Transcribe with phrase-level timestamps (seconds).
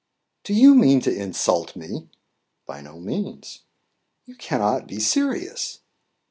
[0.43, 2.09] "Do you mean to insult me?"
[2.65, 3.65] "By no means."
[4.25, 5.81] "You cannot be serious."